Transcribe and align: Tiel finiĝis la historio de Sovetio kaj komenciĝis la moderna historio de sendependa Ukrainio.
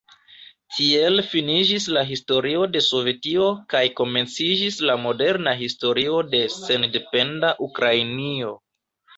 Tiel 0.75 1.19
finiĝis 1.33 1.83
la 1.97 2.01
historio 2.11 2.63
de 2.77 2.81
Sovetio 2.85 3.49
kaj 3.75 3.83
komenciĝis 4.01 4.81
la 4.91 4.97
moderna 5.05 5.55
historio 5.63 6.25
de 6.33 6.43
sendependa 6.59 7.57
Ukrainio. 7.69 8.61